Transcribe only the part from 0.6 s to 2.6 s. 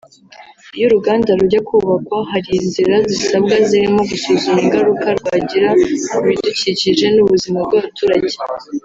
Iyo uruganda rujya kubakwa hari